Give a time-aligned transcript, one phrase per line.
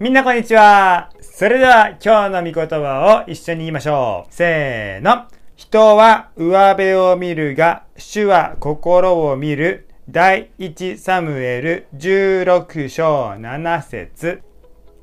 [0.00, 1.10] みんなこんにちは。
[1.20, 4.32] それでは今日の御言葉を一緒に言いましょう。
[4.32, 5.26] せーの。
[5.56, 9.88] 人は上辺を見るが、主は心を見る。
[10.08, 14.40] 第一サムエル16章7節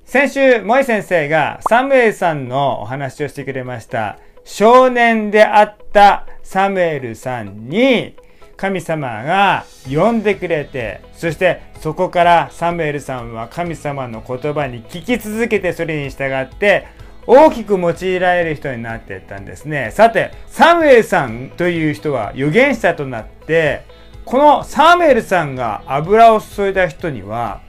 [0.03, 4.17] 先週、萌先生がサムエルさんのお話をしてくれました。
[4.45, 8.15] 少年であったサムエルさんに、
[8.57, 16.87] 神様が呼んでくれて、そしてそこからサムエルさんは神様の言葉に聞き続けてそれに従って
[17.27, 19.91] 大きく用いられる人になっていったんですね。
[19.91, 23.83] さて、サムエルさんという人は預言者となって、
[24.25, 27.61] このサムエルさんが油を注いだ人には、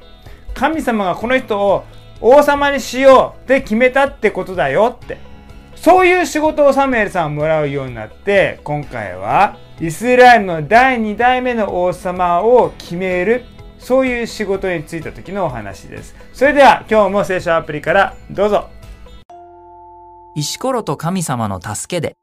[0.55, 1.85] 神様がこの人を
[2.21, 5.28] 王様にしようって決めたってことだよって。
[5.81, 13.45] そういう仕事をサムエルさんはもらうようになって、今回はイスラエルの第2代目の王様を決める、
[13.79, 16.17] そういう仕事に就いた時のお話です。
[16.33, 18.69] それでは今日も聖書アプリからどうぞ。
[20.35, 22.17] 石ころと神様の助けで。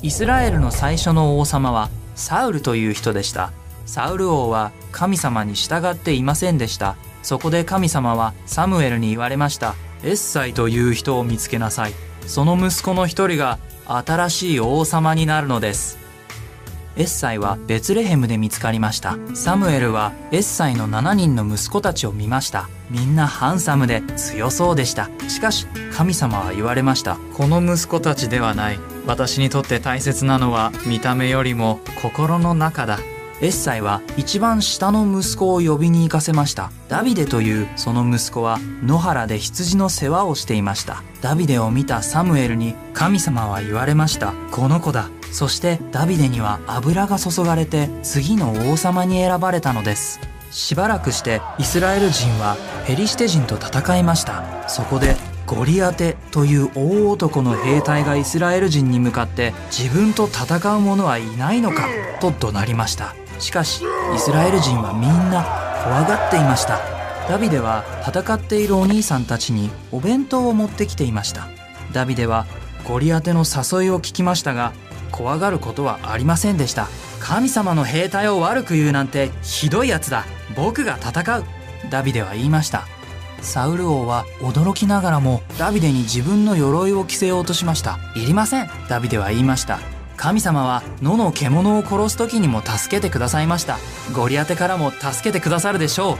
[0.00, 3.50] イスラエルの最初の王様はサウルという人でした。
[3.86, 6.94] サウル王は神様に従っていませんでした。
[7.24, 9.74] そこで神様はサムエルに言われました。
[10.02, 11.92] エッサイという人を見つけなさい。
[12.26, 15.98] その息子の一人が新しい王様になるのです。
[16.96, 19.16] エッサイはベツレヘムで見つかりました。
[19.34, 22.68] サムエルはエッサイの7人の息子たちを見ました。
[22.90, 25.08] みんなハンサムで強そうでした。
[25.28, 27.16] しかし神様は言われました。
[27.34, 28.80] この息子たちではない。
[29.06, 32.98] 私にとって大切なのは見た目よりも心の中だ。
[33.40, 36.72] エッサイは一番下の息子を呼びに行かせました。
[36.88, 41.04] ダビデというその息子は野原で羊の世話をしていました。
[41.20, 44.32] ダビデを見たサムエルに神様は言われました。
[44.50, 45.08] この子だ。
[45.30, 50.18] そしてダビデには油が注がれて次の王様に選ばれたのです。
[50.50, 54.68] しばらくしてイスラエル人はペリシテ人と戦いました。
[54.68, 55.14] そこで
[55.46, 61.88] ゴリアテという大男の兵隊がイスラエル人に向かって自分と戦う者はいないのか
[62.20, 63.14] と怒鳴りました。
[63.38, 63.84] しかし
[64.14, 65.44] イスラエル人はみんな
[65.84, 66.80] 怖がっていました。
[67.28, 71.48] ダビデは戦っているお兄さんたちにお弁当を持ってきていました。
[71.92, 72.46] ダビデは
[72.86, 74.72] ゴリアテの誘いを聞きましたが
[75.12, 76.88] 怖がることはありませんでした。
[77.20, 80.24] 神様の兵隊を悪く言うなんてひどいやつだ。
[80.56, 81.44] 僕が戦う。
[81.90, 82.86] ダビデは言いました。
[83.40, 87.98] サウル王は驚きながらもダビデに自分の鎧を着せようとしました。
[88.16, 88.70] いりません。
[88.88, 89.97] ダビデは言いました。
[90.18, 93.78] 神様は野の獣を殺す時にも助けてくださいました。
[94.12, 96.18] ゴリアテからも助けてくださるでしょう。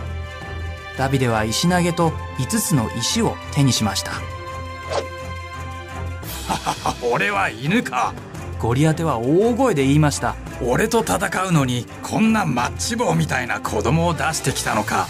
[0.96, 4.12] ダビデは石投げと5つの石を手にしました。
[7.12, 8.14] 俺は犬か。
[8.60, 10.36] ゴリアテは大声で言いました。
[10.62, 15.08] 俺と戦うのにこんなマッチ棒みたいな子供を出してきたのか。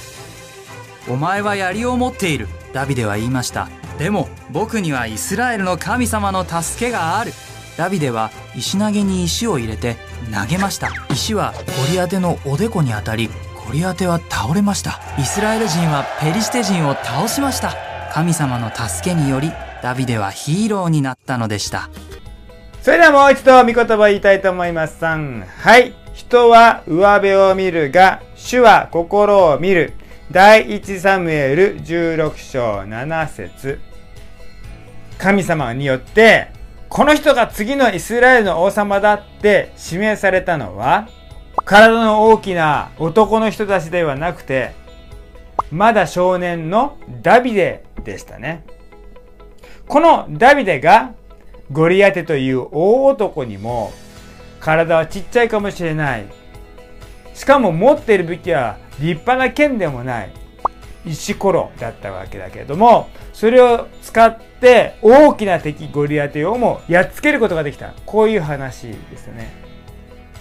[1.09, 2.49] お前は槍を持っている。
[2.73, 3.69] ダビデは言いました。
[3.99, 7.33] でも僕にはイスラエルの神様の助けがある
[7.79, 9.97] ダビデは石投げに石を入れて
[10.35, 10.91] 投げました。
[11.11, 13.31] 石はゴリアテのおでこに当たり
[13.69, 14.99] ゴリアテは倒れました。
[15.17, 17.77] イスラエル人はペリシテ人を倒しました。
[18.13, 21.89] 神様の助けによりダビデはヒーローになったのでした。
[22.83, 25.01] それではもう一度御言葉言いたいと思います。
[25.01, 25.95] 3はい。
[26.15, 29.93] 人は上辺を見るが主は心を見る。
[30.33, 33.79] 第一サムエル16章7節。
[35.17, 36.58] 神様によって
[36.89, 41.09] この人が次のイスラエルの王様だって指名されたのは、
[41.65, 44.73] 体の大きな男の人たちではなくて、
[45.71, 48.65] まだ少年のダビデでしたね。
[49.87, 51.13] このダビデが
[51.71, 53.93] ゴリアテという大男にも
[54.61, 56.27] 体はちっちゃいかもしれない。
[57.35, 60.31] しかも持っている武器は立派な剣でもない。
[61.09, 67.93] 石ころだったわけだけれども、それを使って大きな敵ゴリアテをもやっつけることができた。
[68.07, 69.53] こういう話ですよね。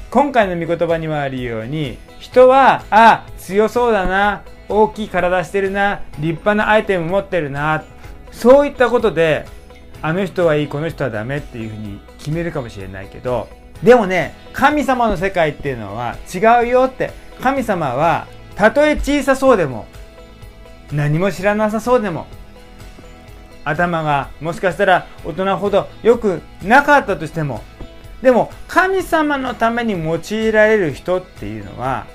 [0.09, 7.84] 今回の御言葉にもあるように、人は、あ、強そうだな、大きい体してるな、立派なアイテム持ってるな、
[8.31, 9.46] そういったことで、
[10.02, 13.49] あの人はいい、この人はダメっていうふうに決めるかもしれないけど、
[13.84, 17.11] でもね、神様の世界っていうのは違うよって、
[17.41, 19.85] 神様は、たとえ小さそうでも、
[20.91, 22.28] 何も知らなさそうでも。
[23.63, 27.63] 頭がもしかしたら大人ほど良くなかったとしても。
[28.22, 32.07] でも神様のために用いられる人っていうのは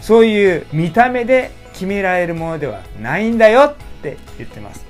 [0.00, 4.86] そういう見た目で決められるものではないんだよって言ってます。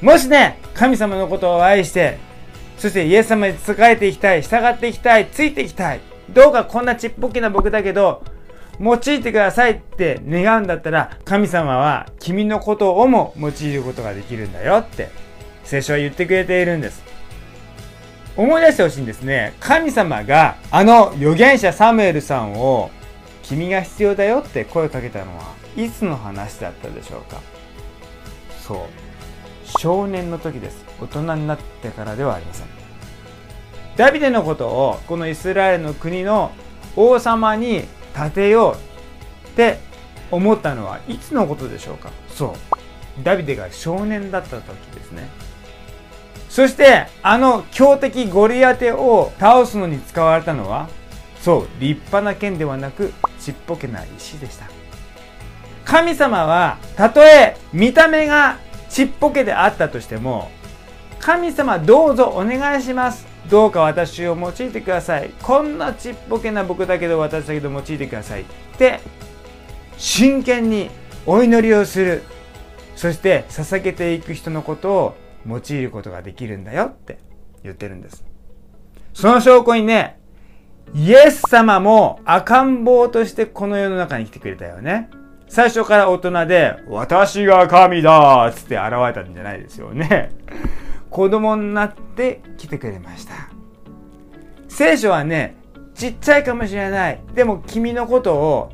[0.00, 2.18] もしね神様のことを愛して
[2.76, 6.00] そしてイエス様に仕えていきたい従っていきたいついていきたい
[6.30, 8.24] どうかこんなちっぽけな僕だけど
[8.82, 15.10] 用いてくださいって願うんだったら神様は君のことをも用いることができるんだよって
[15.62, 17.02] 聖書は言ってくれているんです。
[18.36, 19.54] 思い出してほしいんですね。
[19.60, 22.90] 神様があの預言者サムエルさんを
[23.44, 25.44] 君が必要だよって声をかけたのは
[25.76, 27.40] いつの話だったでしょうか。
[28.60, 28.78] そう。
[29.78, 30.84] 少年の時です。
[31.00, 32.66] 大人になってからではありません。
[33.96, 36.50] ダビデのことをこのイスラエルの国の
[36.96, 39.78] 王様に立てようって
[40.30, 42.10] 思ったのはいつのことでしょうか？
[42.28, 42.56] そ
[43.18, 43.22] う。
[43.22, 45.28] ダビデが少年だった時ですね。
[46.48, 50.88] そしてあの強敵ゴリアテを倒すのに使われたのは
[51.40, 54.66] そう立派な剣ではなくちっぽけな石でした。
[55.84, 60.50] 神様はたとえ見た目がちっぽけであったとしても
[61.18, 68.44] 神様どうぞお願いしますどうか私を用いてくださいこんなちっぽけな僕だけど私だけど用いてくださいっ
[68.78, 68.98] て
[69.98, 70.90] 真剣に
[71.26, 72.22] お祈りをする
[72.96, 75.14] そして捧げていく人のことを
[75.46, 77.18] 用いることができるんだよって
[77.62, 78.24] 言ってるんです。
[79.12, 80.18] その証拠にね、
[80.94, 85.10] イエス様も赤ん坊としてこの世の中に来てくれたよね。
[85.48, 90.30] 最初から大人で、私が神だっつって現れたんじゃないですよね。
[91.12, 93.34] 子供になって来てくれました。
[94.68, 95.56] 聖書はね、
[95.94, 97.20] ちっちゃいかもしれない。
[97.34, 98.72] でも君のことを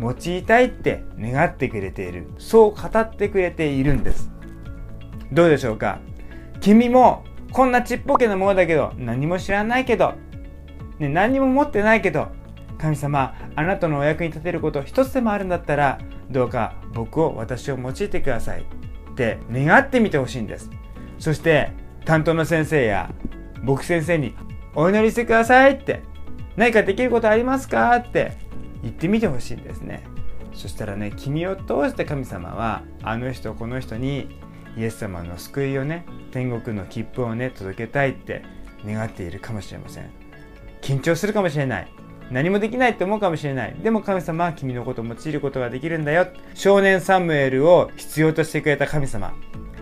[0.00, 2.28] 用いたいって願ってくれている。
[2.38, 4.30] そう語ってくれているんです。
[5.30, 6.00] どうでしょうか？
[6.60, 10.14] 君もこんなちっぽけなものだけど何も知らないけど、
[10.98, 12.28] ね、何も持ってないけど
[12.78, 15.98] 神様あなたのお役に立てること一つでもあるんだったら
[16.30, 20.70] どうか僕を私を用いてくださいって願ってみてほしいんです
[21.18, 21.72] そして
[22.04, 23.12] 担当の先生や
[23.64, 24.34] 僕先生に
[24.74, 26.02] お祈りしてくださいって
[26.56, 27.96] 何かできることありますか？
[27.96, 28.32] って
[28.82, 30.04] 言ってみてほしいんですね。
[30.52, 34.38] そしたらね君を通して神様はあの人この人に
[34.76, 38.42] イエス様の救いをね天国の切符をね届けたいって
[38.84, 40.10] 願っているかもしれません。
[40.80, 41.88] 緊張するかもしれない。
[42.30, 43.74] 何もできないって思うかもしれない。
[43.82, 46.26] でも神様は君のことを用いることができるんだよ。
[46.54, 49.34] 少年サムエルを必要としてくれた神様。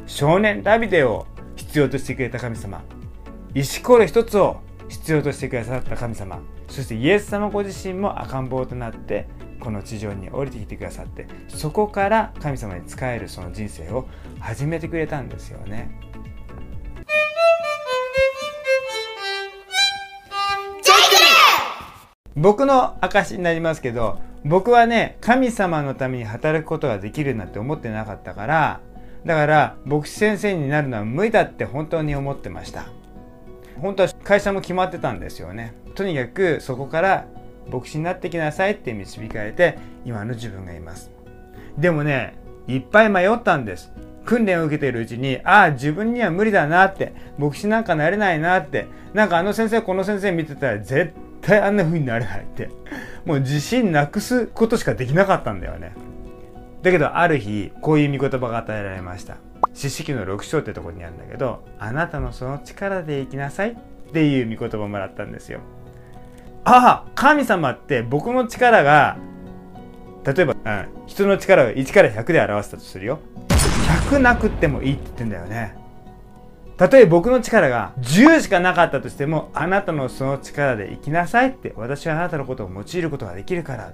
[0.06, 2.83] 少年ダビデを必要としてくれた神様
[3.55, 9.27] 石ころ一つを必要としてくださった神様そしてイエス様ご自身も赤ん坊となって
[9.61, 14.06] この地上に降りてきてくださってそこから神様に仕えるその人生を
[14.41, 16.01] 始めてくれたんですよね。
[22.37, 28.81] 僕の証になりますけど僕はね神様のために働くことができるなんて思ってなかったから
[29.25, 32.87] だから牧師先生になるのは無理だって本当に思ってました。
[33.81, 35.75] 本当は会社も決まってたんですよね。
[35.94, 37.26] とにかくそこから
[37.71, 41.11] 牧師になってきなさいって導かれて今の自分がいます。
[41.79, 42.35] でもね
[42.67, 43.93] いっぱい迷ったんです。
[44.25, 51.12] 訓練を受けているうちにああ自分には無理だなって牧師なんかなれないなってなんかあの先生この先生見てたら絶
[51.43, 52.70] 対あんな風になれないって。
[53.25, 55.94] もう自信なくすことしかできなかったんだよね。
[56.84, 59.38] だけどある日こういう御言葉が与えられました。
[59.72, 63.76] 四式の6章ってとこにあるんだけどあなたのその力で生きなさい。
[64.10, 65.58] っていう御言葉をもらったんですよ。
[66.62, 69.16] ああ神様って僕の力が
[70.25, 73.19] 例えば、うん、人の力を1から100で表したとするよ。
[74.08, 75.76] 100なくってもいいって言ってんだよね。
[76.76, 83.93] たとえ僕の力が10しかなかったとしてもあなたのその力で生きなさいって私はあなたのことを用いることができるから。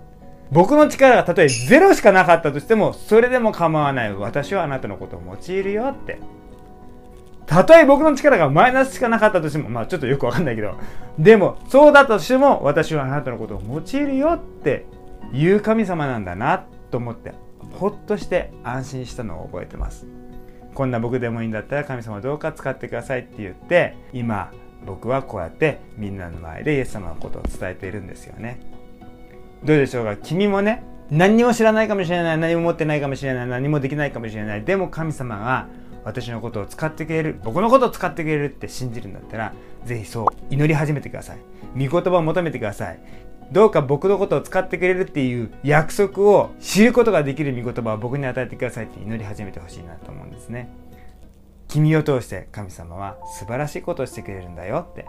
[0.52, 6.18] 僕の力がたとえ0しかなかったとしてもそれでも構わない私はあなたのことを用いるよって
[7.50, 10.78] たとえ僕の力がマイナスしかなかったとしても、まあちょっとよくわかんないけど、
[11.18, 14.86] でも、そうだとしても、私はあなたのことを用いるよって
[15.32, 17.32] いう神様なんだなと思って、
[17.72, 20.06] ほっとして安心したのを覚えてます。
[20.76, 24.52] こんな僕でもいいんだったら神様どうか使ってくださいって言って、今、
[24.86, 28.60] 僕はこうやってみんなの前でイエス様のことを伝えているんですよね。
[29.64, 30.16] どうでしょうか？
[30.16, 34.64] 君もね、何にも知らないかもしれない、何も持ってないかもしれない、何もできないかもしれない。
[34.64, 35.66] でも神様が
[36.04, 39.52] 私のことを使ってくれる僕のことを使ってくれるって信じるんだったら
[39.84, 41.38] ぜひそう祈り始めてください。
[41.74, 43.00] 御言葉を求めてください。
[43.52, 50.70] どうか僕のことを使ってくれるっていう約束を知ることができる御言葉を僕に与えてくださいって祈り始めてほしいなと思うんですね。
[51.68, 55.04] 君を通して神様は素晴らしいことをしてくれるんだよって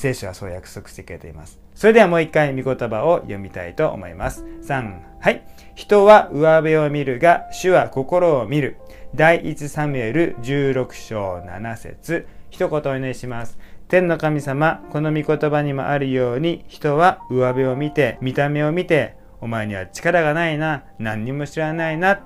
[0.00, 1.60] 聖書はそう約束してくれています。
[1.74, 4.44] それではもう一回御言葉を読みたいと思います。
[4.62, 5.46] 3、はい。
[5.74, 8.78] 人は上辺を見るが、主は心を見る。
[9.14, 13.58] 第一サムエル16章7節一言お願いします。
[13.88, 22.22] 天の神様、この御言葉にもあるように、人は上辺を見て、見た目を見て、お前には力がないな、何にも知らないな、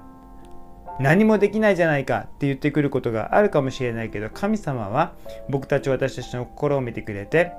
[1.01, 5.15] 何もできないじゃないかって言ってくることがあるかもしれないけど、神様は
[5.49, 7.53] 僕たち私たちの心を見てくれて、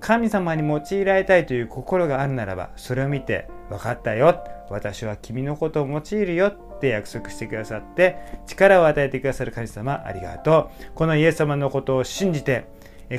[0.00, 4.44] 神様に用いられたいという心があるならば、それを見て、分かったよ。
[4.68, 10.92] 私は君のことを用いるよって約束してくださって、力を与えてくださる神様、ありがとう。
[10.94, 12.66] このイエス様のことを信じて、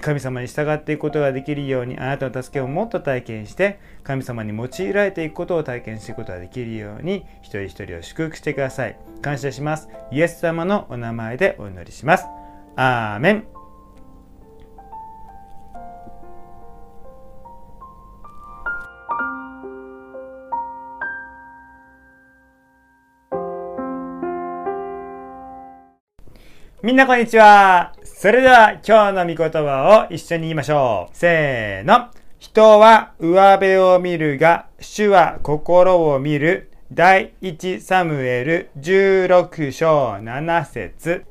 [0.01, 8.97] 神様に従っていくことができるようにあなたの助けをもっと体験して神様に用いられていくことを体験していくことができるように一人一人を祝福してください。
[9.21, 9.89] 感謝します。
[10.11, 12.25] イエス様のお名前でお祈りします。
[12.75, 13.47] アーメン。
[26.83, 27.94] みんなこんにちは。
[28.25, 31.15] それでは今日の御言葉を一緒に言いましょう。
[31.15, 32.09] せーの。
[32.39, 36.71] 人は上辺を見るが、主は心を見る。
[36.91, 41.23] 第一サムエル16章7節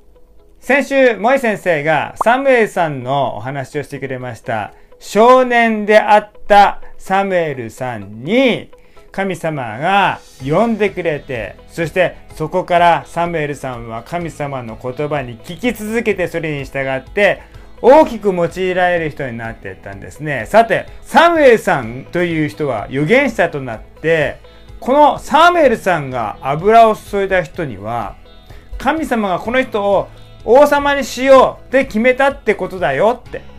[0.60, 4.72] 先週、萌先生がサムエルさんのお話をしてくれました。
[5.00, 8.70] 少年であったサムエルさんに、
[9.14, 17.40] 神様が呼んでくれて、そしてそこからサムエルさんは神様の言葉に聞き続けてそれに従って
[17.80, 20.46] 大きく用いられる人になっていったんですね。
[20.46, 24.40] さて、サムエルさんという人は預言者となって、
[24.80, 28.16] このサムエルさんが油を注いだ人には、
[28.78, 30.08] 神様がこの人を
[30.44, 33.53] 王様にしようって決めたってことだよって。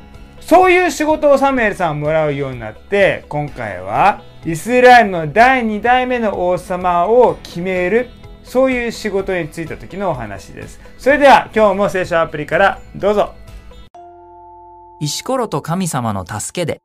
[0.45, 8.09] そういう仕事をサムエルさんはもらうようになって、今回はイスラエルの第2代目の王様を決める
[8.43, 10.79] そういう仕事に就いた時のお話です。
[10.99, 13.33] それでは今日も聖書アプリからどうぞ。
[15.01, 16.79] 石ころと神様の助けで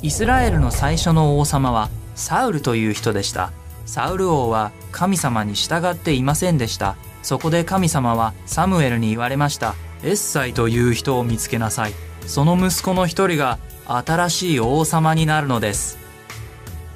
[0.00, 3.52] イスラエルの最初の王様はサウルという人でした。
[3.84, 6.96] サウル王は神様に従っていませんでした。
[7.22, 9.74] そこで神様はサムエルに言われました。
[10.02, 11.92] エッサイという人を見つけなさい。
[12.26, 15.98] その息子の一人が新しい王様になるのです。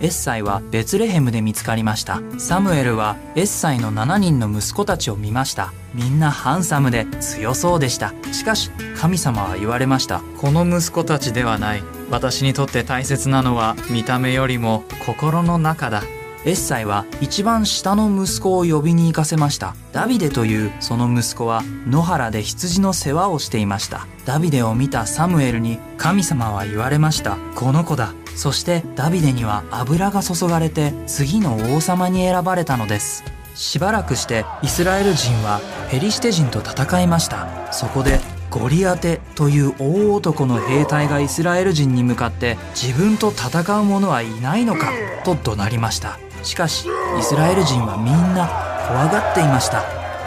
[0.00, 2.20] エッサイはベツレヘムで見つかりました。
[2.38, 5.72] サムエルはエッサイの7人の息子たちを見ました。
[5.94, 8.12] みんなハンサムで強そうでした。
[8.32, 10.20] しかし神様は言われました。
[10.40, 11.82] この息子たちではない。
[12.10, 16.02] 私にとって大切なのは見た目よりも心の中だ。
[16.44, 19.74] エッサイは一番下の息子を呼びに行かせました。
[19.94, 24.08] ダビデというその息子は野原で羊の世話をしていました。
[24.24, 27.38] ダビデを見たサムエルに神様は言われました。
[27.54, 28.12] この子だ。
[28.34, 33.22] そしてダビデには油が注がれて次の王様に選ばれたのです。
[33.54, 35.60] しばらくしてイスラエル人は
[35.92, 37.72] ペリシテ人と戦いました。
[37.72, 38.18] そこで
[38.50, 44.90] ゴリアテという大男の兵隊がイスラエル人に向かって自分と戦う者はいないのか
[45.24, 46.18] と怒鳴りました。
[46.42, 49.82] しかしイスラエル人はみんな怖がっていました。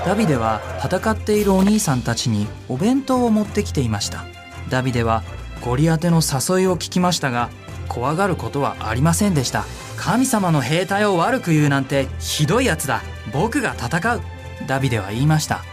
[0.06, 4.26] ダビデは戦っているお兄さんたちにお弁当を持ってきていました。
[4.70, 5.24] ダビデは
[5.62, 7.50] ゴリアテの誘いを聞きましたが
[7.88, 9.66] 怖がることはありませんでした。
[9.98, 13.02] 神様の兵隊を悪く言うなんてひどいやつだ。
[13.34, 14.22] 僕が戦う。
[14.68, 15.64] ダビデは言いました。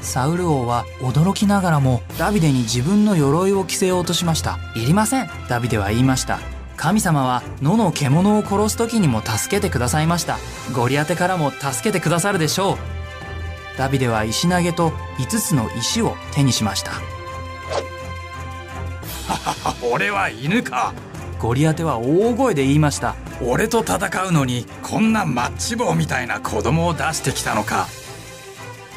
[0.00, 4.58] サウル王は驚きながらもダビデに自分の鎧を着せようとしました。
[4.74, 5.28] いりません。
[5.48, 6.38] ダビデは言いました。
[6.80, 10.38] 神様は野の獣を殺す時にも助けてくださいました。
[10.74, 12.76] ゴリアテからも助けてくださるでしょう。
[13.76, 16.92] ダビデは石投げと5つの石を手にしました。
[19.92, 20.94] 俺は犬か。
[21.38, 23.14] ゴリアテは大声で言いました。
[23.42, 27.88] 俺と戦うのにこんなマッチ棒みたいな子供を出してきたのか。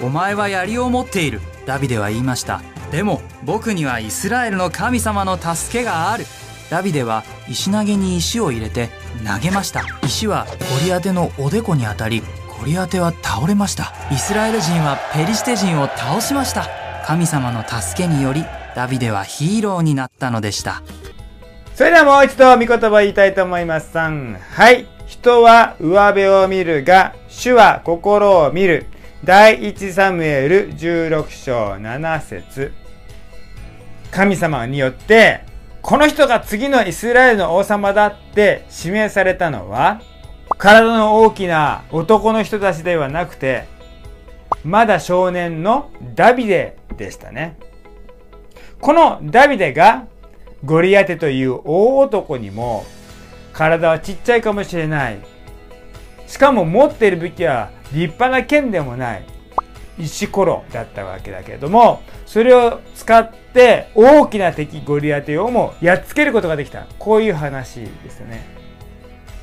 [0.02, 1.42] お前は槍を持っている。
[1.66, 2.62] ダビデは言いました。
[2.94, 6.25] でも僕にはイスラエルの神様の助けがある
[6.74, 8.89] ダビデは石投げに石を入れて
[9.24, 10.48] 投げました石は
[10.82, 12.24] ゴリアテのおでこに当たり
[12.60, 16.68] ゴリアテは倒れましたイスラエル人はペリシテ人を倒しました
[17.06, 18.44] 神様の助けにより
[18.75, 20.82] ダビデはヒーローになったのでした
[21.75, 23.96] それではもう一度御言葉言いたいと思います。
[23.96, 24.39] 3。
[24.39, 24.88] はい。
[25.08, 28.86] 人は上辺を見るが、主は心を見る。
[29.24, 32.72] 第一サムエル16章7節
[34.12, 35.43] 神様によって、
[35.84, 40.02] この人が次のイスラエルの王様だって指名されたのは、
[40.58, 43.66] 体の大きな男の人たちではなくて、
[44.63, 47.58] まだ少年のダビデでしたね。
[48.84, 50.08] このダビデが
[50.66, 52.86] ゴリアテという大男にも
[53.54, 55.20] 体はちっちゃいかもしれない
[56.28, 59.33] しかも持っている武器は立派な剣でもない
[60.00, 66.86] 石ころだったわけだけれどもそれを使って大きな敵ゴリアテをもやっつけることができた。
[67.00, 68.46] こういう話ですよね。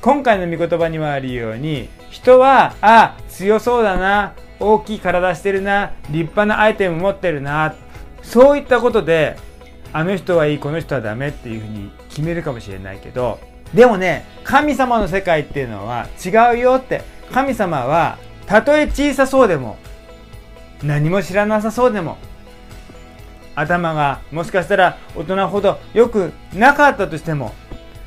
[0.00, 7.74] 今回の御言葉にもあるように人はあ強そうだな大きい体してるな立派なアイテム持ってるな
[8.22, 9.36] そういったことで
[9.92, 13.38] あの人はいいこの人はダメっていうふうに決めるかもしれないけど
[13.74, 17.20] でもね神様の世界っていうのは違うよって。
[17.32, 19.76] 神様はたとえ小さそうでも
[20.82, 22.18] 何も知らなさそうでも。
[23.54, 27.54] 頭がもしかしたら大人ほど良くなかったとしても。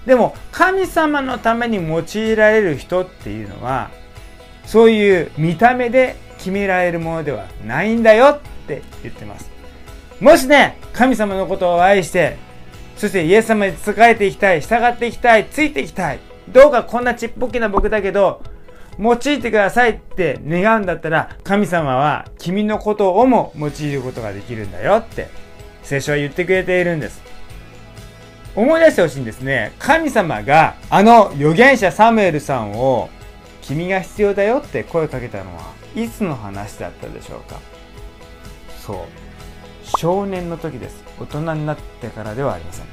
[0.06, 3.90] でも神様のために用いられる人っていうのは
[4.66, 9.50] そういう見た目で決められるものではないんだよって言ってます。
[10.20, 12.38] もしね神様のことを愛して
[12.98, 18.42] そしてイエス様に仕えていきたい従っていきたいついていきたいどうかこんなちっぽけな僕だけど
[19.00, 25.30] 用いてくださいって願うんだったら神様は君のことをも用いることができるんだよって
[25.84, 27.22] 聖書は言ってくれているんです。
[28.56, 29.74] 思い出してほしいんですね。
[29.80, 33.10] 神様があの預言者サムエルさんを
[33.62, 37.60] 君が必要だよって声かけたのはいつの話だったでしょうか。
[38.80, 38.98] そう。
[39.98, 41.04] 少年の時です。
[41.20, 42.86] 大人になってからではありません。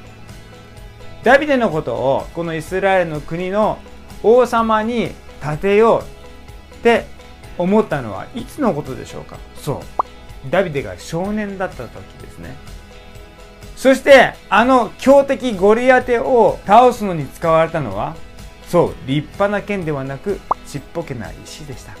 [1.23, 3.77] ダビデのことをこのイスラエルの国の
[4.23, 7.05] 王様に立てようって
[7.57, 9.37] 思ったのはいつのことでしょうか？
[9.55, 9.81] そ
[10.45, 10.49] う。
[10.49, 12.55] ダビデが少年だった時ですね。
[13.75, 18.15] そしてあの強敵ゴリアテを倒すのに使われたのは
[18.67, 21.93] そう立派な剣ではなくちっぽけな石でした。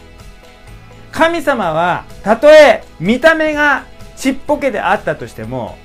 [1.11, 5.77] 神様はたとえ見た目がちっぽけであったとしても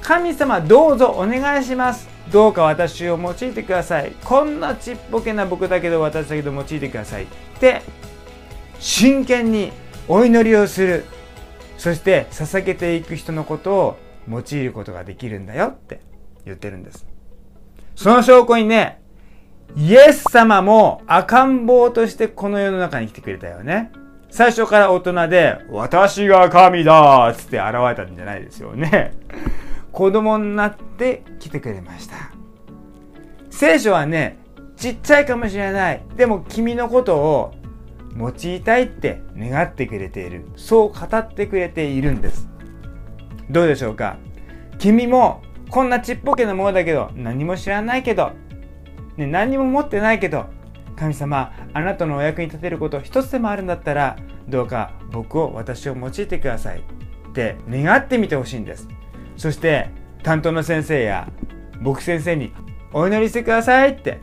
[0.00, 4.12] 神様どうぞお願いしますどうか私を用いてください。
[4.24, 7.24] こんなちっぽけな僕だけど私だけど用いてください。
[7.24, 7.26] っ
[7.60, 7.82] て
[8.78, 9.72] 真剣に
[10.08, 11.04] お祈りをする。
[11.78, 13.96] そして捧げていく人のことを
[14.28, 16.00] 用いることができるんだよって
[16.44, 17.06] 言ってるんです。
[17.94, 19.00] その証拠にね
[19.76, 23.92] イエス様も赤ん坊としてこの世の中に来てくれたよね。
[24.30, 29.14] 最初から大人で、私が神だっつって現れたんじゃないですよね。
[29.96, 32.30] 子供になって来てくれました。
[33.48, 34.36] 聖書はね、
[34.76, 36.02] ちっちゃいかもしれない。
[36.16, 37.54] でも君のことを
[38.14, 40.44] 用いたいって願ってくれている。
[40.54, 42.46] そう語ってくれているんです。
[43.48, 44.18] どうでしょうか？
[44.78, 48.32] 君もこんなちっぽけなものだけど、何も知らないけど、
[49.16, 50.44] ね、何も持ってないけど、
[50.94, 58.88] 神様あなたのお役に立てること一つでもあるんだったらどうか僕を私を用いてくださいって願ってみてほしいんです
[59.36, 59.90] そして
[60.22, 61.30] 担当の先生や
[61.82, 62.52] 僕先生に
[62.92, 64.20] お祈りしてくださいって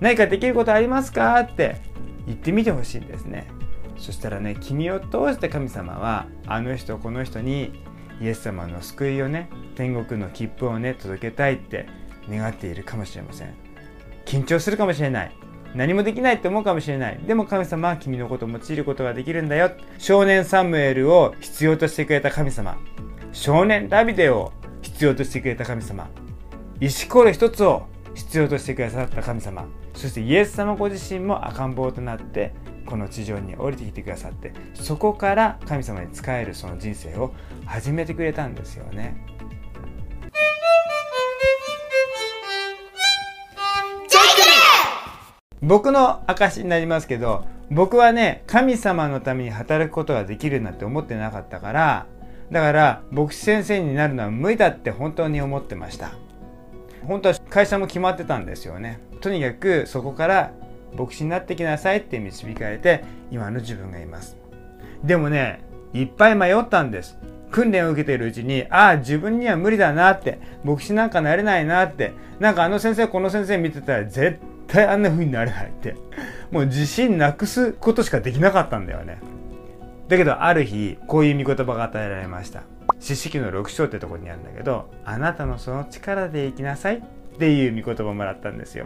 [0.00, 1.40] 何かできることありますか？
[1.40, 1.80] って
[2.26, 3.48] 言ってみてほしいんですね
[3.96, 7.72] そしたらね君を通して神様はあの人この人に
[8.20, 11.86] イエス様の救いをね天国の切符をね届けたいって
[12.30, 13.54] 願っているかもしれません
[14.24, 15.36] 緊張するかもしれない
[15.74, 17.18] 何もできないって思うかもしれない。
[17.26, 19.70] でも神様は君のことを用いることができるんだよ。
[19.96, 22.76] 少年サムエルを必要としてくれた神様。
[23.32, 26.08] 少年ダビデを必要としてくれた神様。
[26.80, 29.66] 石ころ一つを必要としてくださった神様。
[29.94, 32.52] そしてイエス様ご自身も赤ん坊となって、
[32.84, 37.32] この地上に降りてきてくださって、そこから神様に仕えるその人生を
[37.64, 39.16] 始めてくれたんですよね。
[45.62, 52.06] 僕の証になりますけど僕はね神様のために働くことができるなんて思ってなかったから
[52.52, 56.12] だから牧師先生になるのは無理だって本当に思ってました。
[57.06, 59.00] 本当は会社も決まってたんですよね。
[59.20, 60.52] とにかくそこから
[60.96, 64.36] 牧師になってきなさいって導かれて今の自分がいます。
[65.02, 67.18] でもねいっぱい迷ったんです。
[67.50, 74.38] 訓練を受けているうちにああ自分には無理だなって牧師なんかなれないなってなんかあの先生この先生見てたら絶
[74.68, 75.96] 対あんな風になれないって。
[76.50, 79.18] もう自信なくすことしかできなかったんだよね。
[80.12, 82.64] だけどある日こういう見言葉が与えられました。
[83.00, 87.02] 四式の6章ってとこにあるんだけどあなたのその力で生きなさい。
[87.34, 88.84] っていう見言葉をもらったんですよ。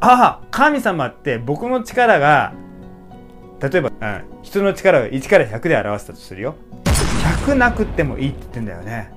[0.00, 2.52] ああ神様って僕の力が
[3.60, 6.54] 例えば、うん、人の力を1から100で表したとするよ。
[7.44, 9.12] 100なくってもいいって言ってんだよね。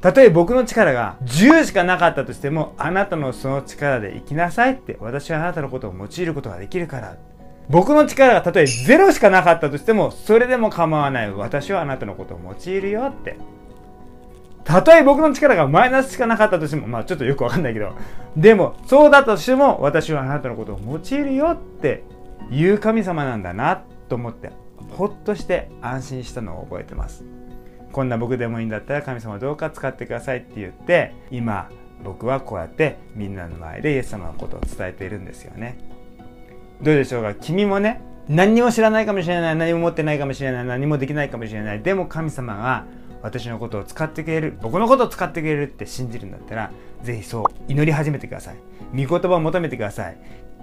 [0.00, 7.16] たとえ僕の力が10しかなかったとしてもあなたのその力で生きなさいって私はあなたのことを用いることができるから。
[7.70, 11.32] 僕の力がたとえ0しかなかったとしてもそれでも構わない。
[11.32, 13.36] 私はあなたのことを用いるよって。
[14.64, 17.92] たとえ僕の力がマイナスしかなかったとしてもまあちょっとよくわかんないけど。
[18.36, 22.02] でもそうだとしても私はあなたのことを用いるよって
[22.50, 24.50] いう神様なんだなと思って
[24.90, 27.24] ほっとして安心したのを覚えてます。
[27.92, 31.68] こんな僕でもいいんだったら神様どうか使ってくださいって言って今
[32.02, 35.89] 僕はこうやってみんなの前でイエス様のことを伝えているんですよね。
[36.82, 37.34] どうでしょうか？
[37.34, 41.82] 君もね何にも知らないかもしれない何も持ってないかもしれない何もできないかもしれない。
[41.82, 42.84] でも神様が
[43.22, 46.70] 私のことを使ってくれる僕のことを使ってくれるって信じるんだったら
[47.02, 48.56] ぜひそう祈り始めてください。
[48.92, 50.16] 御言葉を求めてください。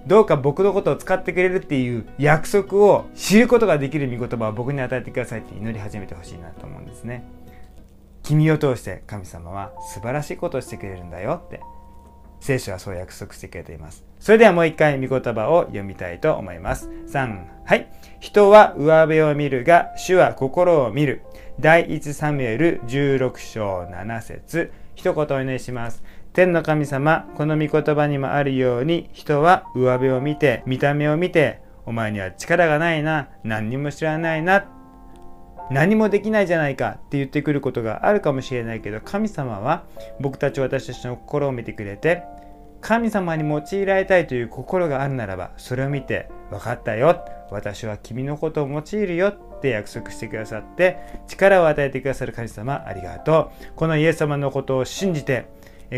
[0.08, 7.26] どうか僕のことを使ってくれるっていう約束を知ることができる御言葉を僕に与えてくださいって祈り始めてほしいなと思うんですね。
[8.24, 11.60] 君を通して神様は素晴らしいことをしてくれるんだよって
[12.40, 14.07] 聖書はそう約束してくれています。
[14.20, 16.90] それではもう一回御言葉を読みたいと思います。
[17.08, 17.88] 3はい。
[18.20, 21.22] 人は上辺を見るが主は心を見る。
[21.60, 24.72] 第1サムエル16章7節。
[24.96, 26.04] 一言お祈りします。
[26.34, 33.30] 天の神様この御言葉にもあるように人は上辺を見て見た目を見てお前には力がないな。
[33.44, 34.66] 何にも知らないな。
[35.70, 36.98] 何もできないじゃないか。
[37.06, 39.84] って言ってくることがあるかもしれないけど神様は
[40.20, 42.24] 僕たち私たちの心を見てくれて
[42.82, 47.26] 神様に用いられたいという心があるならばそれを見て分かったよ。
[47.50, 53.74] 私は君のことを用いるよって約束してくださって力を与えてくださる神様ありがとう。
[53.76, 55.48] このイエス様のことを信じて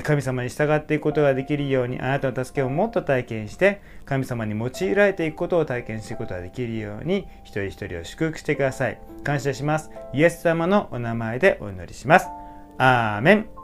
[0.04, 9.02] 神様に従っていくことができるようにあなたの助けをもっと体験して神様に用いられていくことを体験していくことができるように一人一人を祝福してください。
[9.24, 9.89] 感謝します。
[10.13, 12.28] イエス様のお名前でお祈りします。
[12.78, 13.59] アーメン。